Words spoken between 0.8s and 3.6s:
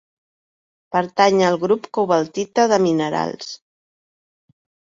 Pertany al grup cobaltita de minerals.